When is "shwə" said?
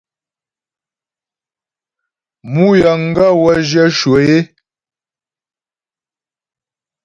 3.97-4.19